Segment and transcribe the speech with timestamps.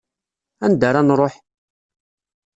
[0.65, 1.35] Anda ara nruḥ?